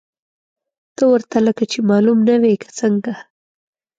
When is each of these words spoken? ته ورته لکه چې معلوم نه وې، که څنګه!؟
ته 0.95 1.03
ورته 1.11 1.37
لکه 1.47 1.63
چې 1.71 1.79
معلوم 1.89 2.19
نه 2.29 2.35
وې، 2.41 2.53
که 2.61 2.69
څنګه!؟ 2.79 3.13